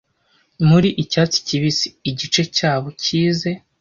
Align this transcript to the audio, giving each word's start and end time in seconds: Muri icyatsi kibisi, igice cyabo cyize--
Muri 0.67 0.89
icyatsi 1.03 1.37
kibisi, 1.47 1.87
igice 2.09 2.41
cyabo 2.55 2.87
cyize-- 3.01 3.59